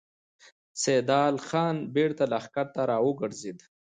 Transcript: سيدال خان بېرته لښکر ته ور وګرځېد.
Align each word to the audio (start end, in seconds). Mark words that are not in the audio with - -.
سيدال 0.83 1.35
خان 1.47 1.75
بېرته 1.95 2.23
لښکر 2.31 2.67
ته 2.73 2.79
ور 2.83 2.91
وګرځېد. 3.05 3.59